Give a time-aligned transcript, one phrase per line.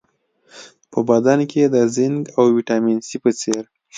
[0.91, 3.63] په بدن کې د زېنک او ویټامین سي په څېر